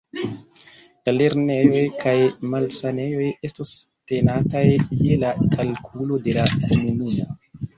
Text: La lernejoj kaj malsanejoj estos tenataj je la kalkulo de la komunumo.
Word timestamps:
La 0.19 1.11
lernejoj 1.17 1.83
kaj 2.03 2.15
malsanejoj 2.53 3.27
estos 3.49 3.75
tenataj 4.13 4.65
je 5.03 5.21
la 5.27 5.35
kalkulo 5.55 6.23
de 6.29 6.35
la 6.41 6.49
komunumo. 6.59 7.31